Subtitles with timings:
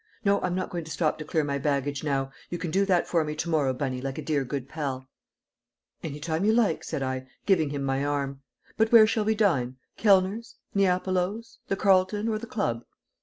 [0.25, 2.31] "No, I'm not going to stop to clear my baggage now.
[2.49, 5.07] You can do that for me to morrow, Bunny, like a dear good pal."
[6.01, 8.41] "Any time you like," said I, giving him my arm.
[8.77, 9.77] "But where shall we dine?
[9.97, 10.55] Kellner's?
[10.73, 11.59] Neapolo's?
[11.67, 12.83] The Carlton or the Club?"